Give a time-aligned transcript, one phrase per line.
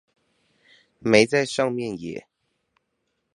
[0.97, 2.25] 沒在上面耶